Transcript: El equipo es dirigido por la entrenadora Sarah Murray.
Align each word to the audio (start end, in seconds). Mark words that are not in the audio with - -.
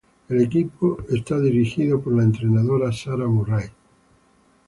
El 0.29 0.41
equipo 0.41 0.97
es 1.09 1.23
dirigido 1.43 2.01
por 2.01 2.13
la 2.15 2.23
entrenadora 2.23 2.91
Sarah 2.91 3.27
Murray. 3.27 3.69